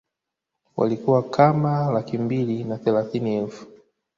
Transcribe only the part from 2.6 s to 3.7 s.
na thelathini elfu